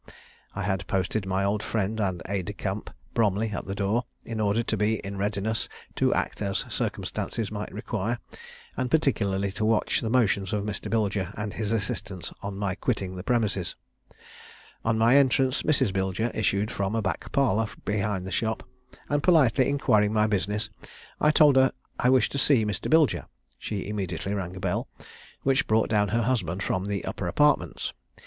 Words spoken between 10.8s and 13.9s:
Bilger and his assistants on my quitting the premises.